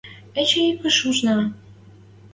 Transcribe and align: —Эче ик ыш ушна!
—Эче 0.39 0.59
ик 0.71 0.81
ыш 0.89 0.97
ушна! 1.09 1.37